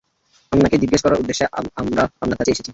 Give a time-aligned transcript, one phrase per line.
[0.51, 1.45] আপনাকে জিজ্ঞেস করার উদ্দেশ্যে
[1.81, 2.69] আমরা আপনার কাছে এসেছি।